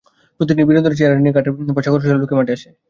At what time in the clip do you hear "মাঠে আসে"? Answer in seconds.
2.37-2.69